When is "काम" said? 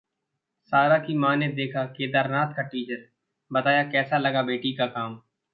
4.87-5.21